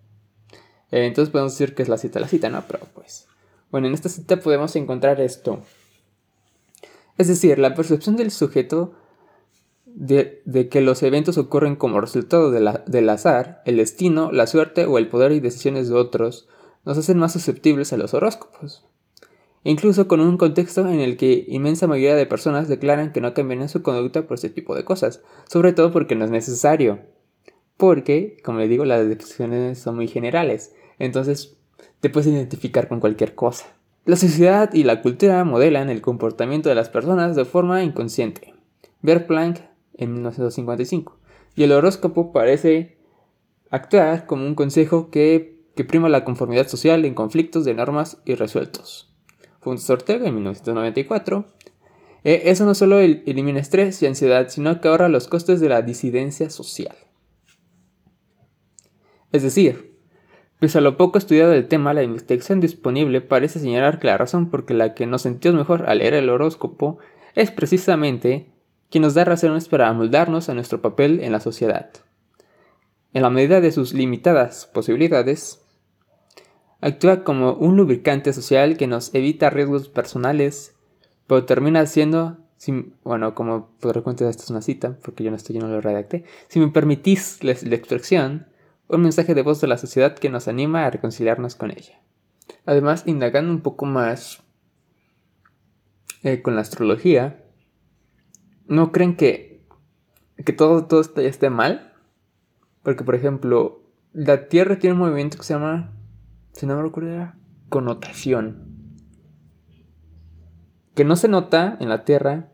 eh, 0.91 1.07
entonces 1.07 1.31
podemos 1.31 1.53
decir 1.53 1.77
que 1.77 1.85
es 1.85 1.89
la 1.89 1.99
cita, 1.99 2.19
la 2.19 2.27
cita, 2.27 2.49
¿no? 2.49 2.65
Pero 2.67 2.81
pues, 2.95 3.29
bueno, 3.71 3.87
en 3.87 3.95
esta 3.95 4.09
cita 4.09 4.41
podemos 4.41 4.75
encontrar 4.75 5.21
esto. 5.21 5.63
Es 7.17 7.29
decir, 7.29 7.61
la 7.61 7.77
percepción 7.77 8.17
del 8.17 8.33
sujeto 8.33 8.95
de, 9.99 10.69
que 10.71 10.81
los 10.81 11.03
eventos 11.03 11.39
ocurren 11.39 11.77
como 11.77 12.01
resultado 12.01 12.51
del 12.51 13.09
azar, 13.09 13.63
el 13.65 13.77
destino, 13.77 14.31
la 14.33 14.47
suerte 14.47 14.87
o 14.87 14.99
el 14.99 15.09
poder 15.09 15.33
y 15.33 15.41
decisiones 15.41 15.89
de 15.89 15.95
otros 15.95 16.49
nos 16.85 16.97
hacen 16.97 17.19
más 17.19 17.33
susceptibles 17.33 17.93
a 17.93 17.97
los 17.97 18.15
horóscopos 18.15 18.89
incluso 19.65 20.09
con 20.09 20.21
un 20.21 20.37
contexto 20.37 20.89
en 20.89 21.01
el 21.01 21.17
que 21.17 21.45
inmensa 21.49 21.87
mayoría 21.87 22.17
de 22.17 22.27
personas 22.27 22.69
declaran 22.69 23.13
que 23.13 23.21
no 23.21 23.35
cambiarían 23.35 23.69
su 23.69 23.83
conducta 23.83 24.23
por 24.27 24.39
ese 24.39 24.51
tipo 24.51 24.75
de 24.75 24.85
cosas, 24.85 25.21
sobre 25.49 25.73
todo 25.73 25.93
porque 25.93 26.15
no 26.15 26.25
es 26.25 26.31
necesario. 26.31 27.01
Porque, 27.77 28.39
como 28.45 28.59
le 28.59 28.69
digo, 28.69 28.85
las 28.85 29.07
descripciones 29.07 29.79
son 29.79 29.97
muy 29.97 30.09
generales, 30.09 30.75
entonces 30.99 31.57
te 32.01 32.11
puedes 32.11 32.29
identificar 32.29 32.89
con 32.89 33.01
cualquier 33.01 33.35
cosa. 33.35 33.67
La 34.05 34.17
sociedad 34.17 34.73
y 34.73 34.85
la 34.85 35.03
cultura 35.03 35.45
modelan 35.45 35.91
el 35.91 36.01
comportamiento 36.01 36.69
de 36.69 36.75
las 36.75 36.89
personas 36.89 37.37
de 37.37 37.45
forma 37.45 37.83
inconsciente. 37.83 38.55
Ver 39.03 39.27
Planck 39.27 39.61
en 39.99 40.15
1955. 40.15 41.19
Y 41.55 41.65
el 41.65 41.73
horóscopo 41.73 42.33
parece 42.33 42.99
actuar 43.71 44.27
como 44.27 44.47
un 44.47 44.55
consejo 44.55 45.11
que, 45.11 45.61
que 45.75 45.85
prima 45.85 46.09
la 46.09 46.25
conformidad 46.25 46.69
social 46.69 47.05
en 47.05 47.15
conflictos 47.15 47.65
de 47.65 47.75
normas 47.75 48.23
irresueltos. 48.25 49.13
Fue 49.61 49.73
un 49.73 49.79
en 50.25 50.35
1994. 50.35 51.47
Eh, 52.25 52.43
eso 52.47 52.65
no 52.65 52.75
solo 52.75 52.99
elimina 52.99 53.61
estrés 53.61 54.03
y 54.03 54.07
ansiedad, 54.07 54.49
sino 54.49 54.81
que 54.81 54.89
ahorra 54.89 55.09
los 55.09 55.29
costes 55.29 55.61
de 55.61 55.69
la 55.69 55.83
disidencia 55.83 56.51
social. 56.51 56.97
Es 59.33 59.43
decir, 59.43 59.99
pese 60.59 60.79
a 60.79 60.81
lo 60.81 60.97
poco 60.97 61.19
estudiado 61.19 61.51
del 61.51 61.69
tema, 61.69 61.93
la 61.93 62.03
investigación 62.03 62.61
disponible 62.61 63.21
parece 63.21 63.59
señalar 63.61 63.99
que 63.99 64.07
la 64.07 64.17
razón 64.19 64.51
por 64.51 64.71
la 64.71 64.95
que 64.95 65.07
nos 65.07 65.23
sentimos 65.23 65.59
mejor 65.59 65.89
al 65.89 65.99
leer 65.99 66.15
el 66.15 66.31
horóscopo 66.31 66.99
es 67.35 67.51
precisamente 67.51 68.51
que 68.91 69.01
nos 69.01 69.15
da 69.15 69.25
razones 69.25 69.69
para 69.69 69.89
amoldarnos 69.89 70.49
a 70.49 70.55
nuestro 70.55 70.81
papel 70.81 71.21
en 71.21 71.33
la 71.33 71.41
sociedad. 71.41 71.91
En 73.13 73.23
la 73.23 73.31
medida 73.31 73.61
de 73.61 73.73
sus 73.73 73.93
limitadas 73.95 74.67
posibilidades, 74.67 75.63
actúa 76.81 77.25
como 77.25 77.55
un 77.55 77.77
lubricante 77.77 78.33
social 78.33 78.77
que 78.77 78.87
nos 78.87 79.15
evita 79.15 79.51
riesgos 79.51 79.89
personales, 79.89 80.75
pero 81.27 81.45
termina 81.45 81.85
siendo, 81.87 82.39
bueno, 83.05 83.35
como 83.35 83.71
podré 83.81 84.03
contar, 84.03 84.29
esta 84.29 84.45
es 84.45 84.51
una 84.51 84.63
cita, 84.63 84.97
porque 85.03 85.25
yo 85.25 85.31
no 85.31 85.37
estoy, 85.37 85.57
yo 85.57 85.63
no 85.63 85.69
lo 85.69 85.81
redacté, 85.81 86.25
si 86.49 86.61
me 86.61 86.69
permitís 86.69 87.43
la, 87.43 87.53
extracción, 87.53 88.47
un 88.89 89.03
mensaje 89.03 89.35
de 89.35 89.43
voz 89.43 89.61
de 89.61 89.69
la 89.69 89.79
sociedad 89.79 90.15
que 90.15 90.31
nos 90.31 90.49
anima 90.49 90.87
a 90.87 90.91
reconciliarnos 90.91 91.57
con 91.57 91.71
ella. 91.71 92.01
Además, 92.65 93.03
indagando 93.07 93.53
un 93.53 93.61
poco 93.61 93.85
más 93.85 94.43
eh, 96.23 96.41
con 96.41 96.55
la 96.55 96.63
astrología, 96.63 97.45
¿no 98.69 98.93
creen 98.93 99.17
que, 99.17 99.67
que 100.45 100.53
todo, 100.53 100.87
todo 100.87 101.01
esté 101.01 101.51
mal? 101.51 101.93
Porque, 102.83 103.05
por 103.05 103.15
ejemplo, 103.15 103.83
la 104.13 104.49
Tierra 104.49 104.79
tiene 104.79 104.95
un 104.95 105.01
movimiento 105.01 105.37
que 105.37 105.45
se 105.45 105.55
llama, 105.55 105.93
si 106.53 106.67
no 106.67 106.77
me 106.77 106.83
recuerdo, 106.83 107.33
connotación. 107.69 108.65
Que 110.95 111.05
no 111.05 111.17
se 111.17 111.29
nota 111.29 111.77
en 111.81 111.89
la 111.89 112.05
Tierra. 112.05 112.53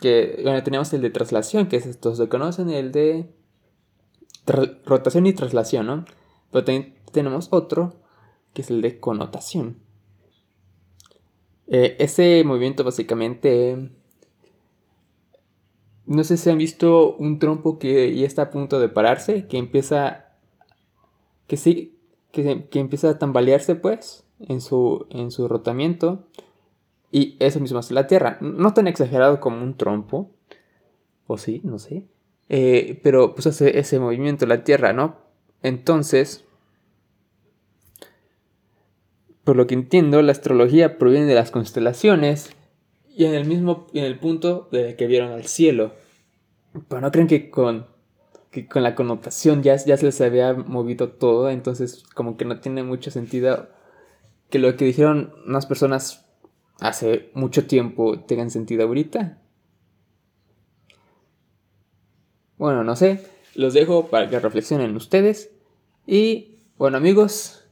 Que 0.00 0.40
bueno, 0.42 0.62
tenemos 0.62 0.92
el 0.92 1.00
de 1.00 1.10
traslación, 1.10 1.66
que 1.66 1.76
es 1.76 1.86
esto, 1.86 2.14
se 2.14 2.28
conocen 2.28 2.68
el 2.70 2.92
de 2.92 3.34
rotación 4.84 5.26
y 5.26 5.32
traslación, 5.32 5.86
¿no? 5.86 6.04
Pero 6.50 6.64
también 6.64 6.94
tenemos 7.12 7.48
otro, 7.50 7.94
que 8.52 8.62
es 8.62 8.70
el 8.70 8.82
de 8.82 9.00
connotación. 9.00 9.78
Eh, 11.66 11.96
ese 11.98 12.42
movimiento 12.44 12.84
básicamente 12.84 13.90
no 16.08 16.24
sé 16.24 16.38
si 16.38 16.48
han 16.48 16.56
visto 16.56 17.16
un 17.16 17.38
trompo 17.38 17.78
que 17.78 18.16
ya 18.16 18.26
está 18.26 18.42
a 18.42 18.50
punto 18.50 18.80
de 18.80 18.88
pararse, 18.88 19.46
que 19.46 19.58
empieza. 19.58 20.24
que 21.46 21.58
sí, 21.58 21.98
que, 22.32 22.66
empieza 22.72 23.10
a 23.10 23.18
tambalearse, 23.18 23.74
pues, 23.74 24.24
en 24.40 24.62
su, 24.62 25.06
en 25.10 25.30
su 25.30 25.48
rotamiento. 25.48 26.24
Y 27.12 27.36
eso 27.40 27.60
mismo 27.60 27.78
hace 27.78 27.92
la 27.92 28.06
Tierra. 28.06 28.38
No 28.40 28.72
tan 28.72 28.86
exagerado 28.88 29.38
como 29.38 29.62
un 29.62 29.76
trompo. 29.76 30.30
O 31.26 31.36
sí, 31.36 31.60
no 31.62 31.78
sé. 31.78 32.04
Eh, 32.48 33.00
pero 33.02 33.34
pues 33.34 33.46
hace 33.46 33.78
ese 33.78 34.00
movimiento 34.00 34.46
la 34.46 34.64
Tierra, 34.64 34.94
¿no? 34.94 35.16
Entonces. 35.62 36.46
Por 39.44 39.56
lo 39.56 39.66
que 39.66 39.74
entiendo, 39.74 40.22
la 40.22 40.32
astrología 40.32 40.96
proviene 40.96 41.26
de 41.26 41.34
las 41.34 41.50
constelaciones 41.50 42.54
y 43.18 43.24
en 43.24 43.34
el 43.34 43.46
mismo 43.46 43.88
en 43.94 44.04
el 44.04 44.16
punto 44.16 44.68
de 44.70 44.94
que 44.94 45.08
vieron 45.08 45.32
al 45.32 45.44
cielo. 45.46 45.92
Pero 46.86 47.00
no 47.00 47.10
creen 47.10 47.26
que 47.26 47.50
con, 47.50 47.86
con 48.70 48.84
la 48.84 48.94
connotación 48.94 49.64
ya, 49.64 49.74
ya 49.74 49.96
se 49.96 50.06
les 50.06 50.20
había 50.20 50.54
movido 50.54 51.08
todo, 51.08 51.50
entonces 51.50 52.04
como 52.14 52.36
que 52.36 52.44
no 52.44 52.60
tiene 52.60 52.84
mucho 52.84 53.10
sentido 53.10 53.70
que 54.50 54.60
lo 54.60 54.76
que 54.76 54.84
dijeron 54.84 55.34
unas 55.44 55.66
personas 55.66 56.26
hace 56.78 57.30
mucho 57.34 57.66
tiempo 57.66 58.20
tengan 58.20 58.52
sentido 58.52 58.84
ahorita. 58.84 59.42
Bueno, 62.56 62.84
no 62.84 62.94
sé, 62.94 63.26
los 63.56 63.74
dejo 63.74 64.06
para 64.06 64.30
que 64.30 64.38
reflexionen 64.38 64.94
ustedes. 64.94 65.50
Y 66.06 66.60
bueno 66.76 66.98
amigos, 66.98 67.64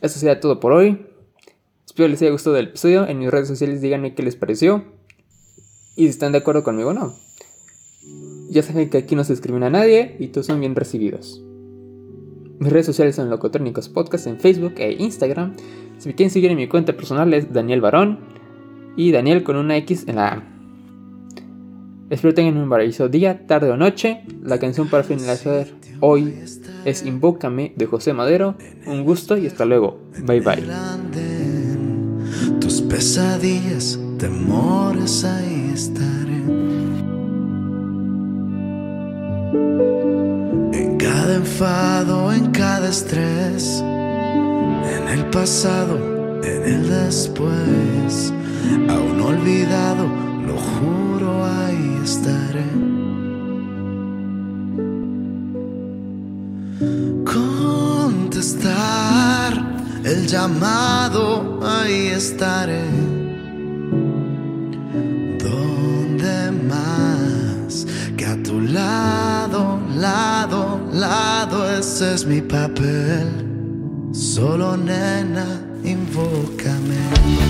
eso 0.00 0.20
sería 0.20 0.38
todo 0.38 0.60
por 0.60 0.70
hoy. 0.70 1.11
Espero 1.92 2.08
les 2.08 2.22
haya 2.22 2.30
gustado 2.30 2.56
el 2.56 2.68
episodio. 2.68 3.06
En 3.06 3.18
mis 3.18 3.30
redes 3.30 3.48
sociales 3.48 3.82
díganme 3.82 4.14
qué 4.14 4.22
les 4.22 4.34
pareció. 4.34 4.82
Y 5.94 6.04
si 6.04 6.08
están 6.08 6.32
de 6.32 6.38
acuerdo 6.38 6.64
conmigo 6.64 6.88
o 6.88 6.94
no. 6.94 7.12
Ya 8.48 8.62
saben 8.62 8.88
que 8.88 8.96
aquí 8.96 9.14
no 9.14 9.24
se 9.24 9.34
discrimina 9.34 9.66
a 9.66 9.70
nadie 9.70 10.16
y 10.18 10.28
todos 10.28 10.46
son 10.46 10.58
bien 10.58 10.74
recibidos. 10.74 11.42
Mis 12.58 12.72
redes 12.72 12.86
sociales 12.86 13.16
son 13.16 13.28
Locotrónicos 13.28 13.90
Podcast 13.90 14.26
en 14.26 14.40
Facebook 14.40 14.72
e 14.78 14.92
Instagram. 14.92 15.54
Si 15.98 16.08
me 16.08 16.14
quieren 16.14 16.30
seguir 16.30 16.50
en 16.50 16.56
mi 16.56 16.66
cuenta 16.66 16.94
personal 16.94 17.34
es 17.34 17.52
Daniel 17.52 17.82
Barón 17.82 18.20
y 18.96 19.12
Daniel 19.12 19.42
con 19.42 19.56
una 19.56 19.76
X 19.76 20.04
en 20.06 20.16
la 20.16 20.28
A. 20.28 20.48
Espero 22.08 22.32
tengan 22.32 22.56
un 22.56 22.68
maravilloso 22.68 23.10
día, 23.10 23.46
tarde 23.46 23.70
o 23.70 23.76
noche. 23.76 24.22
La 24.42 24.58
canción 24.58 24.88
para 24.88 25.02
finalizar 25.02 25.66
hoy 26.00 26.32
es 26.86 27.04
Invócame 27.04 27.74
de 27.76 27.84
José 27.84 28.14
Madero. 28.14 28.54
Un 28.86 29.04
gusto 29.04 29.36
y 29.36 29.46
hasta 29.46 29.66
luego. 29.66 30.00
Bye 30.24 30.40
bye 30.40 31.31
pesadillas, 32.80 33.98
temores, 34.18 35.24
ahí 35.24 35.72
estaré. 35.74 36.42
En 40.72 40.96
cada 40.98 41.34
enfado, 41.34 42.32
en 42.32 42.50
cada 42.52 42.88
estrés, 42.88 43.82
en 43.82 45.08
el 45.08 45.26
pasado, 45.30 45.98
en 46.42 46.62
el 46.72 46.88
después, 46.88 48.32
aún 48.88 49.20
olvidado, 49.20 50.04
lo 50.46 50.56
juro, 50.56 51.44
ahí 51.44 51.98
estaré. 52.02 52.70
Contestar 57.24 59.11
el 60.04 60.26
llamado, 60.26 61.60
ahí 61.64 62.08
estaré. 62.08 62.84
Donde 65.38 66.50
más 66.68 67.86
que 68.16 68.26
a 68.26 68.42
tu 68.42 68.60
lado, 68.60 69.80
lado, 69.96 70.80
lado, 70.92 71.70
ese 71.70 72.14
es 72.14 72.26
mi 72.26 72.40
papel. 72.40 73.28
Solo 74.12 74.76
nena, 74.76 75.46
invócame. 75.84 77.41